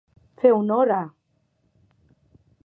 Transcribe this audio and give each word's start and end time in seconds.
Fer 0.43 0.51
honor 0.53 0.93
a. 0.95 0.99